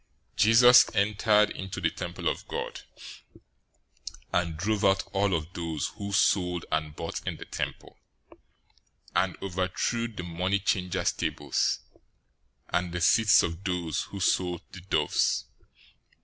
[0.35, 2.81] 021:012 Jesus entered into the temple of God,
[4.33, 7.99] and drove out all of those who sold and bought in the temple,
[9.15, 11.81] and overthrew the money changers' tables
[12.69, 15.45] and the seats of those who sold the doves.